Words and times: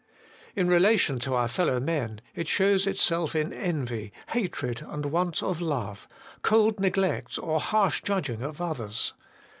In 0.55 0.67
relation 0.67 1.19
to 1.19 1.35
our 1.35 1.47
fellow 1.47 1.79
men 1.79 2.21
it 2.33 2.47
shows 2.47 2.87
itself 2.87 3.35
in 3.35 3.53
envy, 3.53 4.11
hatred, 4.29 4.81
and 4.87 5.05
want 5.05 5.43
of 5.43 5.61
love, 5.61 6.07
cold 6.41 6.79
neglect 6.79 7.37
or 7.37 7.59
harsh 7.59 8.01
judging 8.01 8.41
of 8.41 8.59
others. 8.59 9.13